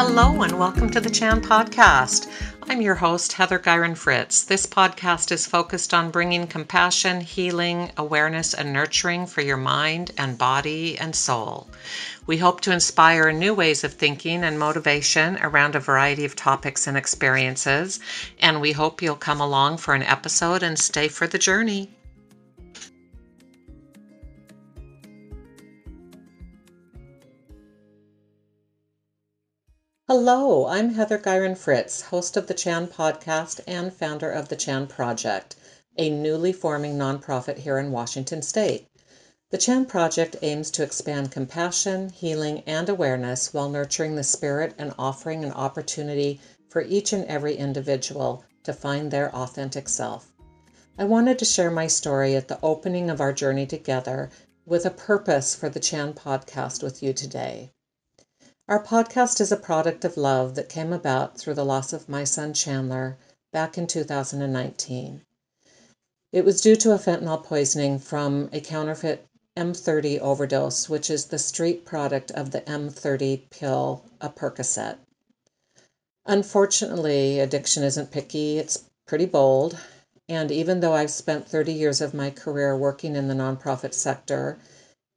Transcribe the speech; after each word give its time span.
Hello, 0.00 0.42
and 0.42 0.56
welcome 0.56 0.88
to 0.90 1.00
the 1.00 1.10
Chan 1.10 1.40
Podcast. 1.40 2.30
I'm 2.68 2.80
your 2.80 2.94
host, 2.94 3.32
Heather 3.32 3.58
Gyron 3.58 3.96
Fritz. 3.96 4.44
This 4.44 4.64
podcast 4.64 5.32
is 5.32 5.44
focused 5.44 5.92
on 5.92 6.12
bringing 6.12 6.46
compassion, 6.46 7.20
healing, 7.20 7.90
awareness, 7.96 8.54
and 8.54 8.72
nurturing 8.72 9.26
for 9.26 9.40
your 9.40 9.56
mind 9.56 10.12
and 10.16 10.38
body 10.38 10.96
and 10.96 11.16
soul. 11.16 11.68
We 12.28 12.36
hope 12.36 12.60
to 12.60 12.72
inspire 12.72 13.32
new 13.32 13.54
ways 13.54 13.82
of 13.82 13.92
thinking 13.94 14.44
and 14.44 14.56
motivation 14.56 15.36
around 15.38 15.74
a 15.74 15.80
variety 15.80 16.24
of 16.24 16.36
topics 16.36 16.86
and 16.86 16.96
experiences, 16.96 17.98
and 18.38 18.60
we 18.60 18.70
hope 18.70 19.02
you'll 19.02 19.16
come 19.16 19.40
along 19.40 19.78
for 19.78 19.94
an 19.94 20.04
episode 20.04 20.62
and 20.62 20.78
stay 20.78 21.08
for 21.08 21.26
the 21.26 21.38
journey. 21.38 21.90
Hello, 30.10 30.66
I'm 30.66 30.94
Heather 30.94 31.18
Gyron 31.18 31.54
Fritz, 31.54 32.00
host 32.00 32.38
of 32.38 32.46
the 32.46 32.54
Chan 32.54 32.86
Podcast 32.86 33.60
and 33.66 33.92
founder 33.92 34.30
of 34.30 34.48
the 34.48 34.56
Chan 34.56 34.86
Project, 34.86 35.54
a 35.98 36.08
newly 36.08 36.50
forming 36.50 36.96
nonprofit 36.96 37.58
here 37.58 37.76
in 37.76 37.92
Washington 37.92 38.40
State. 38.40 38.88
The 39.50 39.58
Chan 39.58 39.84
Project 39.84 40.36
aims 40.40 40.70
to 40.70 40.82
expand 40.82 41.30
compassion, 41.30 42.08
healing, 42.08 42.62
and 42.66 42.88
awareness 42.88 43.52
while 43.52 43.68
nurturing 43.68 44.16
the 44.16 44.24
spirit 44.24 44.74
and 44.78 44.94
offering 44.98 45.44
an 45.44 45.52
opportunity 45.52 46.40
for 46.70 46.80
each 46.80 47.12
and 47.12 47.26
every 47.26 47.56
individual 47.56 48.46
to 48.62 48.72
find 48.72 49.10
their 49.10 49.30
authentic 49.36 49.90
self. 49.90 50.32
I 50.98 51.04
wanted 51.04 51.38
to 51.40 51.44
share 51.44 51.70
my 51.70 51.86
story 51.86 52.34
at 52.34 52.48
the 52.48 52.58
opening 52.62 53.10
of 53.10 53.20
our 53.20 53.34
journey 53.34 53.66
together 53.66 54.30
with 54.64 54.86
a 54.86 54.90
purpose 54.90 55.54
for 55.54 55.68
the 55.68 55.80
Chan 55.80 56.14
Podcast 56.14 56.82
with 56.82 57.02
you 57.02 57.12
today. 57.12 57.72
Our 58.68 58.84
podcast 58.84 59.40
is 59.40 59.50
a 59.50 59.56
product 59.56 60.04
of 60.04 60.18
love 60.18 60.54
that 60.56 60.68
came 60.68 60.92
about 60.92 61.38
through 61.38 61.54
the 61.54 61.64
loss 61.64 61.94
of 61.94 62.06
my 62.06 62.24
son 62.24 62.52
Chandler 62.52 63.16
back 63.50 63.78
in 63.78 63.86
2019. 63.86 65.22
It 66.32 66.44
was 66.44 66.60
due 66.60 66.76
to 66.76 66.92
a 66.92 66.98
fentanyl 66.98 67.42
poisoning 67.42 67.98
from 67.98 68.50
a 68.52 68.60
counterfeit 68.60 69.24
M30 69.56 70.18
overdose, 70.18 70.86
which 70.86 71.08
is 71.08 71.24
the 71.24 71.38
street 71.38 71.86
product 71.86 72.30
of 72.32 72.50
the 72.50 72.60
M30 72.60 73.48
pill, 73.48 74.04
a 74.20 74.28
Percocet. 74.28 74.98
Unfortunately, 76.26 77.40
addiction 77.40 77.82
isn't 77.82 78.10
picky, 78.10 78.58
it's 78.58 78.84
pretty 79.06 79.24
bold. 79.24 79.78
And 80.28 80.52
even 80.52 80.80
though 80.80 80.92
I've 80.92 81.10
spent 81.10 81.48
30 81.48 81.72
years 81.72 82.02
of 82.02 82.12
my 82.12 82.28
career 82.28 82.76
working 82.76 83.16
in 83.16 83.28
the 83.28 83.34
nonprofit 83.34 83.94
sector, 83.94 84.58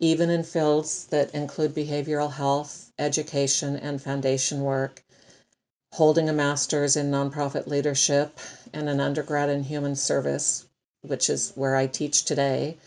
even 0.00 0.30
in 0.30 0.42
fields 0.42 1.04
that 1.06 1.34
include 1.34 1.74
behavioral 1.74 2.32
health, 2.32 2.90
education, 2.98 3.76
and 3.76 4.02
foundation 4.02 4.62
work, 4.62 5.04
holding 5.92 6.28
a 6.28 6.32
master's 6.32 6.96
in 6.96 7.10
nonprofit 7.10 7.66
leadership 7.66 8.38
and 8.72 8.88
an 8.88 8.98
undergrad 8.98 9.50
in 9.50 9.62
human 9.62 9.94
service, 9.94 10.66
which 11.02 11.28
is 11.28 11.52
where 11.54 11.76
I 11.76 11.86
teach 11.86 12.24
today, 12.24 12.78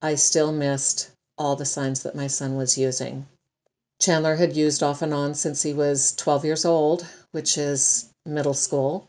I 0.00 0.14
still 0.14 0.52
missed 0.52 1.10
all 1.36 1.56
the 1.56 1.64
signs 1.64 2.02
that 2.04 2.14
my 2.14 2.28
son 2.28 2.56
was 2.56 2.78
using. 2.78 3.26
Chandler 4.00 4.36
had 4.36 4.56
used 4.56 4.82
off 4.82 5.02
and 5.02 5.12
on 5.12 5.34
since 5.34 5.62
he 5.62 5.72
was 5.72 6.14
12 6.16 6.44
years 6.44 6.64
old, 6.64 7.06
which 7.32 7.58
is 7.58 8.10
middle 8.24 8.54
school, 8.54 9.08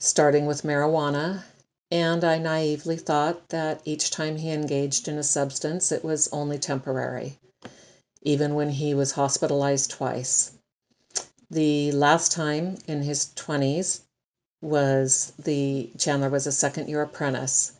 starting 0.00 0.46
with 0.46 0.62
marijuana 0.62 1.44
and 1.92 2.24
I 2.24 2.38
naively 2.38 2.96
thought 2.96 3.50
that 3.50 3.82
each 3.84 4.10
time 4.10 4.36
he 4.36 4.50
engaged 4.50 5.08
in 5.08 5.18
a 5.18 5.22
substance, 5.22 5.92
it 5.92 6.02
was 6.02 6.26
only 6.32 6.58
temporary, 6.58 7.38
even 8.22 8.54
when 8.54 8.70
he 8.70 8.94
was 8.94 9.12
hospitalized 9.12 9.90
twice. 9.90 10.52
The 11.50 11.92
last 11.92 12.32
time 12.32 12.78
in 12.88 13.02
his 13.02 13.26
20s 13.36 14.00
was 14.62 15.34
the 15.38 15.90
Chandler 15.98 16.30
was 16.30 16.46
a 16.46 16.52
second 16.52 16.88
year 16.88 17.02
apprentice. 17.02 17.72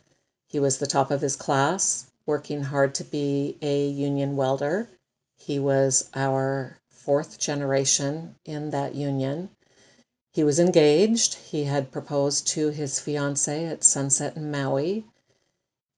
He 0.47 0.59
was 0.59 0.77
the 0.77 0.85
top 0.85 1.09
of 1.09 1.21
his 1.21 1.35
class, 1.35 2.05
working 2.27 2.61
hard 2.61 2.93
to 2.95 3.03
be 3.03 3.57
a 3.63 3.87
union 3.87 4.35
welder. 4.35 4.89
He 5.37 5.57
was 5.57 6.11
our 6.13 6.77
fourth 6.87 7.39
generation 7.39 8.35
in 8.45 8.69
that 8.69 8.93
union. 8.93 9.49
He 10.33 10.43
was 10.43 10.59
engaged. 10.59 11.35
He 11.35 11.65
had 11.65 11.91
proposed 11.91 12.47
to 12.47 12.69
his 12.69 12.99
fiancee 12.99 13.65
at 13.65 13.83
Sunset 13.83 14.35
in 14.35 14.49
Maui. 14.49 15.05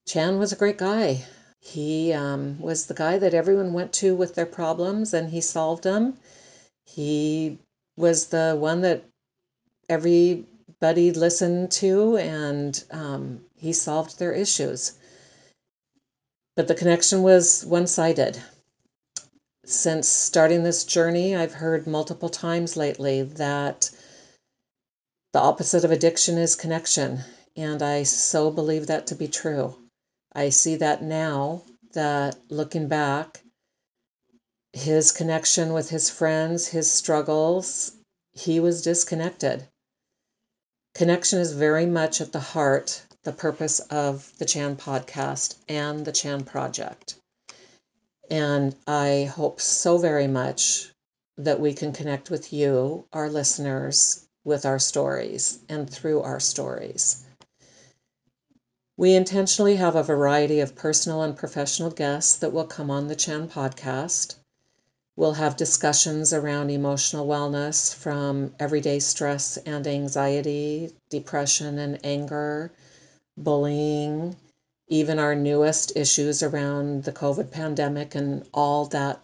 Chan 0.06 0.38
was 0.38 0.52
a 0.52 0.58
great 0.58 0.78
guy. 0.78 1.24
He 1.62 2.12
um, 2.12 2.60
was 2.60 2.86
the 2.86 2.94
guy 2.94 3.18
that 3.18 3.34
everyone 3.34 3.72
went 3.72 3.94
to 3.94 4.14
with 4.14 4.36
their 4.36 4.46
problems 4.46 5.14
and 5.14 5.30
he 5.30 5.40
solved 5.40 5.84
them. 5.84 6.18
He 6.86 7.60
was 7.96 8.28
the 8.28 8.58
one 8.60 8.82
that 8.82 9.06
everybody 9.88 11.12
listened 11.12 11.72
to 11.72 12.18
and 12.18 12.84
um, 12.92 13.46
he 13.56 13.72
solved 13.72 14.20
their 14.20 14.34
issues. 14.34 14.94
But 16.56 16.68
the 16.68 16.76
connection 16.76 17.24
was 17.24 17.66
one 17.66 17.88
sided. 17.88 18.42
Since 19.66 20.08
starting 20.08 20.64
this 20.64 20.84
journey, 20.84 21.36
I've 21.36 21.54
heard 21.54 21.88
multiple 21.88 22.30
times 22.30 22.78
lately 22.78 23.24
that 23.24 23.90
the 25.36 25.42
opposite 25.42 25.84
of 25.84 25.92
addiction 25.92 26.38
is 26.38 26.56
connection, 26.56 27.20
and 27.58 27.82
I 27.82 28.04
so 28.04 28.50
believe 28.50 28.88
that 28.88 29.06
to 29.08 29.16
be 29.16 29.28
true. 29.28 29.76
I 30.32 30.48
see 30.48 30.78
that 30.78 31.04
now 31.04 31.64
that 31.92 32.40
looking 32.50 32.88
back, 32.88 33.44
his 34.72 35.12
connection 35.12 35.74
with 35.74 35.90
his 35.90 36.10
friends, 36.10 36.70
his 36.70 36.90
struggles, 36.90 37.92
he 38.32 38.62
was 38.62 38.82
disconnected. 38.82 39.68
Connection 40.94 41.40
is 41.40 41.52
very 41.52 41.86
much 41.86 42.22
at 42.22 42.32
the 42.32 42.40
heart, 42.40 43.04
the 43.24 43.34
purpose 43.34 43.82
of 43.90 44.32
the 44.38 44.46
Chan 44.46 44.78
podcast 44.78 45.56
and 45.68 46.06
the 46.06 46.14
Chan 46.14 46.46
project. 46.46 47.16
And 48.32 48.74
I 48.88 49.30
hope 49.36 49.60
so 49.60 49.98
very 49.98 50.28
much 50.28 50.94
that 51.38 51.60
we 51.60 51.74
can 51.74 51.92
connect 51.92 52.30
with 52.30 52.54
you, 52.54 53.06
our 53.12 53.30
listeners, 53.30 54.25
with 54.46 54.66
our 54.66 54.80
stories 54.80 55.60
and 55.68 55.90
through 55.90 56.22
our 56.22 56.40
stories. 56.40 57.26
We 58.96 59.14
intentionally 59.14 59.76
have 59.76 59.98
a 59.98 60.04
variety 60.04 60.62
of 60.62 60.76
personal 60.76 61.22
and 61.22 61.36
professional 61.36 61.90
guests 61.90 62.38
that 62.38 62.54
will 62.54 62.64
come 62.64 62.90
on 62.90 63.08
the 63.08 63.16
Chan 63.16 63.50
podcast. 63.50 64.36
We'll 65.18 65.34
have 65.34 65.58
discussions 65.58 66.32
around 66.32 66.70
emotional 66.70 67.28
wellness 67.28 67.94
from 67.94 68.56
everyday 68.58 69.00
stress 69.00 69.58
and 69.58 69.86
anxiety, 69.86 70.94
depression 71.10 71.78
and 71.78 72.00
anger, 72.06 72.72
bullying, 73.36 74.38
even 74.88 75.20
our 75.20 75.36
newest 75.36 75.98
issues 75.98 76.44
around 76.44 77.04
the 77.04 77.12
COVID 77.12 77.52
pandemic 77.52 78.16
and 78.16 78.48
all 78.54 78.86
that 78.88 79.22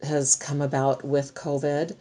has 0.00 0.36
come 0.36 0.62
about 0.62 1.04
with 1.04 1.34
COVID. 1.34 1.96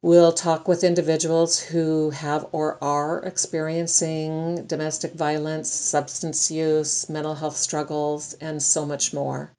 We'll 0.00 0.32
talk 0.32 0.68
with 0.68 0.84
individuals 0.84 1.58
who 1.58 2.10
have 2.10 2.46
or 2.52 2.78
are 2.82 3.18
experiencing 3.24 4.64
domestic 4.66 5.14
violence, 5.14 5.72
substance 5.72 6.52
use, 6.52 7.08
mental 7.08 7.34
health 7.34 7.56
struggles, 7.56 8.34
and 8.34 8.62
so 8.62 8.86
much 8.86 9.12
more. 9.12 9.52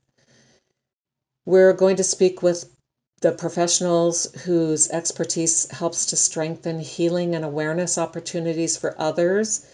We're 1.45 1.73
going 1.73 1.97
to 1.97 2.05
speak 2.05 2.41
with 2.41 2.73
the 3.19 3.33
professionals 3.33 4.31
whose 4.45 4.89
expertise 4.91 5.69
helps 5.71 6.05
to 6.05 6.15
strengthen 6.15 6.79
healing 6.79 7.35
and 7.35 7.43
awareness 7.43 7.97
opportunities 7.97 8.77
for 8.77 8.95
others. 8.97 9.65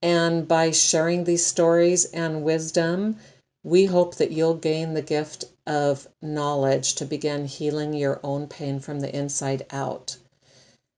And 0.00 0.46
by 0.46 0.70
sharing 0.70 1.24
these 1.24 1.44
stories 1.44 2.04
and 2.04 2.44
wisdom, 2.44 3.16
we 3.64 3.86
hope 3.86 4.14
that 4.16 4.30
you'll 4.30 4.54
gain 4.54 4.94
the 4.94 5.02
gift 5.02 5.44
of 5.66 6.08
knowledge 6.20 6.94
to 6.96 7.04
begin 7.04 7.46
healing 7.46 7.94
your 7.94 8.20
own 8.22 8.46
pain 8.46 8.80
from 8.80 9.00
the 9.00 9.14
inside 9.14 9.64
out. 9.70 10.16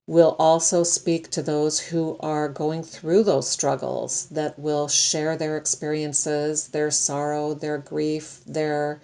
We'll 0.07 0.37
also 0.39 0.83
speak 0.83 1.31
to 1.31 1.43
those 1.43 1.81
who 1.81 2.19
are 2.21 2.49
going 2.49 2.83
through 2.83 3.25
those 3.25 3.49
struggles 3.49 4.27
that 4.27 4.59
will 4.59 4.87
share 4.87 5.37
their 5.37 5.57
experiences, 5.57 6.69
their 6.69 6.91
sorrow, 6.91 7.55
their 7.55 7.79
grief, 7.79 8.41
their 8.47 9.01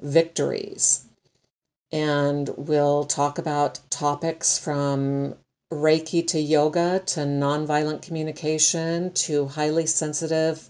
victories. 0.00 1.04
And 1.90 2.48
we'll 2.56 3.04
talk 3.04 3.36
about 3.36 3.80
topics 3.90 4.56
from 4.56 5.34
Reiki 5.70 6.26
to 6.28 6.40
yoga 6.40 7.02
to 7.06 7.20
nonviolent 7.20 8.00
communication 8.00 9.12
to 9.12 9.46
highly 9.46 9.84
sensitive 9.84 10.68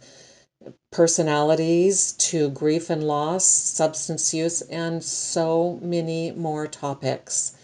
personalities 0.91 2.13
to 2.13 2.51
grief 2.51 2.91
and 2.91 3.05
loss, 3.05 3.45
substance 3.45 4.35
use, 4.35 4.63
and 4.63 5.03
so 5.03 5.79
many 5.83 6.31
more 6.33 6.67
topics. 6.67 7.55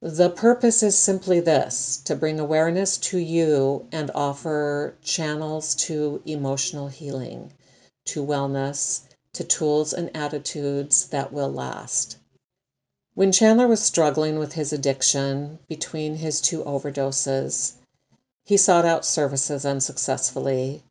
The 0.00 0.30
purpose 0.30 0.82
is 0.82 0.96
simply 0.96 1.40
this 1.40 1.96
to 2.04 2.14
bring 2.14 2.38
awareness 2.38 2.96
to 2.98 3.18
you 3.18 3.86
and 3.90 4.10
offer 4.14 4.94
channels 5.02 5.74
to 5.86 6.22
emotional 6.24 6.88
healing, 6.88 7.52
to 8.06 8.24
wellness, 8.24 9.00
to 9.32 9.44
tools 9.44 9.92
and 9.92 10.14
attitudes 10.16 11.06
that 11.08 11.32
will 11.32 11.52
last. 11.52 12.16
When 13.14 13.32
Chandler 13.32 13.66
was 13.66 13.82
struggling 13.82 14.38
with 14.38 14.52
his 14.52 14.72
addiction 14.72 15.58
between 15.68 16.14
his 16.16 16.40
two 16.40 16.62
overdoses, 16.62 17.72
he 18.44 18.56
sought 18.56 18.84
out 18.84 19.04
services 19.04 19.66
unsuccessfully. 19.66 20.84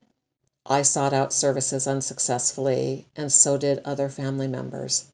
I 0.69 0.81
sought 0.81 1.13
out 1.13 1.31
services 1.31 1.87
unsuccessfully, 1.87 3.07
and 3.15 3.31
so 3.31 3.57
did 3.57 3.79
other 3.85 4.09
family 4.09 4.47
members. 4.47 5.05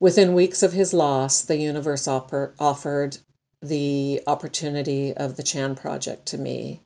Within 0.00 0.34
weeks 0.34 0.62
of 0.62 0.72
his 0.72 0.92
loss, 0.92 1.40
the 1.40 1.56
universe 1.56 2.08
offer, 2.08 2.52
offered 2.58 3.18
the 3.62 4.20
opportunity 4.26 5.14
of 5.14 5.36
the 5.36 5.42
Chan 5.42 5.76
Project 5.76 6.26
to 6.26 6.38
me. 6.38 6.80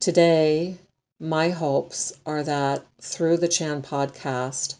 Today, 0.00 0.76
my 1.20 1.50
hopes 1.50 2.12
are 2.26 2.42
that 2.42 2.84
through 3.00 3.36
the 3.36 3.48
Chan 3.48 3.82
podcast, 3.82 4.74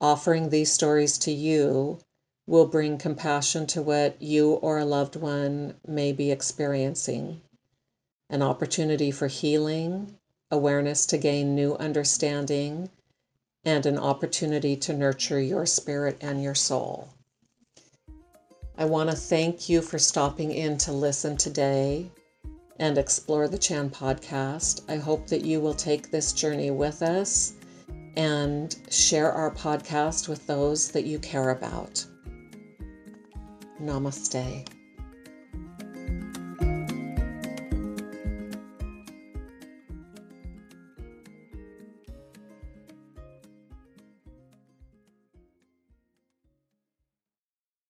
offering 0.00 0.48
these 0.48 0.72
stories 0.72 1.18
to 1.18 1.30
you 1.30 1.98
will 2.46 2.66
bring 2.66 2.96
compassion 2.96 3.66
to 3.66 3.82
what 3.82 4.20
you 4.22 4.54
or 4.54 4.78
a 4.78 4.84
loved 4.84 5.14
one 5.16 5.74
may 5.86 6.12
be 6.12 6.30
experiencing, 6.32 7.42
an 8.30 8.42
opportunity 8.42 9.10
for 9.10 9.26
healing, 9.26 10.18
awareness 10.50 11.06
to 11.06 11.18
gain 11.18 11.54
new 11.54 11.74
understanding, 11.76 12.90
and 13.64 13.86
an 13.86 13.98
opportunity 13.98 14.76
to 14.76 14.92
nurture 14.92 15.40
your 15.40 15.66
spirit 15.66 16.16
and 16.20 16.42
your 16.42 16.54
soul. 16.54 17.08
I 18.76 18.84
want 18.84 19.10
to 19.10 19.16
thank 19.16 19.68
you 19.68 19.82
for 19.82 19.98
stopping 19.98 20.52
in 20.52 20.78
to 20.78 20.92
listen 20.92 21.36
today 21.36 22.10
and 22.78 22.96
explore 22.96 23.48
the 23.48 23.58
Chan 23.58 23.90
podcast. 23.90 24.82
I 24.88 24.96
hope 24.96 25.26
that 25.26 25.44
you 25.44 25.60
will 25.60 25.74
take 25.74 26.10
this 26.10 26.32
journey 26.32 26.70
with 26.70 27.02
us 27.02 27.54
and 28.16 28.74
share 28.90 29.32
our 29.32 29.50
podcast 29.50 30.28
with 30.28 30.46
those 30.46 30.90
that 30.92 31.04
you 31.04 31.18
care 31.18 31.50
about. 31.50 32.04
Namaste. 33.80 34.77